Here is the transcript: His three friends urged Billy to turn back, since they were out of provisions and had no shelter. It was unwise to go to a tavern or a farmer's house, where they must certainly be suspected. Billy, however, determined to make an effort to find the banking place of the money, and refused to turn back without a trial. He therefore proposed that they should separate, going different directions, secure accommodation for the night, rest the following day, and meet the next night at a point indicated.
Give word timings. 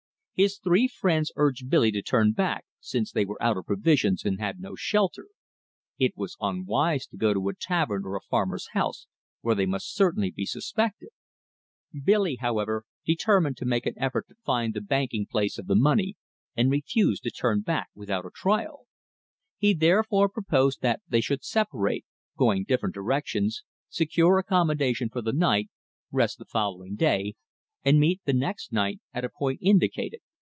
His 0.33 0.57
three 0.57 0.87
friends 0.87 1.31
urged 1.35 1.69
Billy 1.69 1.91
to 1.91 2.01
turn 2.01 2.31
back, 2.31 2.65
since 2.79 3.11
they 3.11 3.25
were 3.25 3.39
out 3.43 3.57
of 3.57 3.65
provisions 3.67 4.25
and 4.25 4.39
had 4.41 4.59
no 4.59 4.73
shelter. 4.73 5.27
It 5.99 6.17
was 6.17 6.35
unwise 6.41 7.05
to 7.09 7.17
go 7.17 7.31
to 7.35 7.49
a 7.49 7.53
tavern 7.55 8.01
or 8.07 8.15
a 8.15 8.21
farmer's 8.21 8.69
house, 8.71 9.05
where 9.41 9.53
they 9.53 9.67
must 9.67 9.93
certainly 9.93 10.31
be 10.31 10.47
suspected. 10.47 11.09
Billy, 12.03 12.37
however, 12.37 12.85
determined 13.05 13.55
to 13.57 13.65
make 13.65 13.85
an 13.85 13.93
effort 13.97 14.25
to 14.29 14.35
find 14.43 14.73
the 14.73 14.81
banking 14.81 15.27
place 15.29 15.59
of 15.59 15.67
the 15.67 15.75
money, 15.75 16.15
and 16.57 16.71
refused 16.71 17.21
to 17.21 17.29
turn 17.29 17.61
back 17.61 17.89
without 17.93 18.25
a 18.25 18.31
trial. 18.33 18.87
He 19.59 19.75
therefore 19.75 20.27
proposed 20.27 20.81
that 20.81 21.01
they 21.07 21.21
should 21.21 21.43
separate, 21.43 22.03
going 22.35 22.63
different 22.63 22.95
directions, 22.95 23.63
secure 23.89 24.39
accommodation 24.39 25.07
for 25.09 25.21
the 25.21 25.33
night, 25.33 25.69
rest 26.11 26.39
the 26.39 26.45
following 26.45 26.95
day, 26.95 27.35
and 27.85 27.99
meet 27.99 28.21
the 28.25 28.33
next 28.33 28.71
night 28.73 28.99
at 29.13 29.23
a 29.23 29.29
point 29.29 29.59
indicated. 29.61 30.19